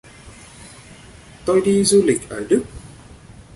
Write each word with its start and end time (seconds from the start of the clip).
tôi 1.45 1.61
đi 1.61 1.83
du 1.83 2.01
lịch 2.05 2.29
ở 2.29 2.45
đức 2.49 2.63